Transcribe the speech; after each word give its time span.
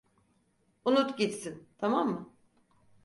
Unut 0.85 1.17
gitsin, 1.17 1.67
tamam 1.79 2.07
mı? 2.09 2.33